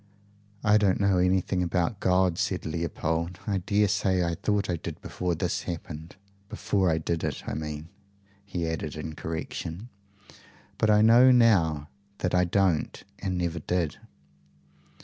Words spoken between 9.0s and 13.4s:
correction," but I know now that I don't, and